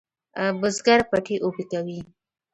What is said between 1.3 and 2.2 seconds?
اوبه کوي.